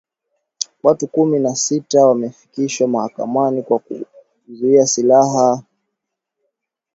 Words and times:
Watu 0.83 1.07
kumi 1.07 1.39
na 1.39 1.55
sita 1.55 2.05
wamefikishwa 2.07 2.87
mahakamani 2.87 3.63
kwa 3.63 3.79
kuwauzia 3.79 4.87
silaha 4.87 5.33
wanamgambo 5.33 5.55
huko 5.55 5.67